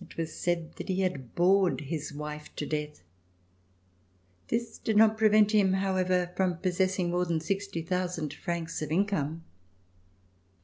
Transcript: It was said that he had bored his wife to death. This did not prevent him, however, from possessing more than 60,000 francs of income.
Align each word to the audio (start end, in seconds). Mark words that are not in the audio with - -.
It 0.00 0.16
was 0.16 0.32
said 0.32 0.76
that 0.76 0.86
he 0.88 1.00
had 1.00 1.34
bored 1.34 1.80
his 1.80 2.14
wife 2.14 2.54
to 2.54 2.64
death. 2.64 3.02
This 4.46 4.78
did 4.78 4.96
not 4.96 5.18
prevent 5.18 5.50
him, 5.50 5.72
however, 5.72 6.30
from 6.36 6.58
possessing 6.58 7.10
more 7.10 7.24
than 7.24 7.40
60,000 7.40 8.32
francs 8.32 8.80
of 8.80 8.92
income. 8.92 9.42